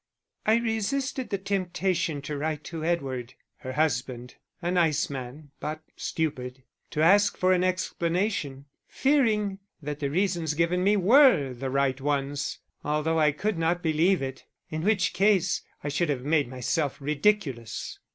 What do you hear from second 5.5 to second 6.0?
but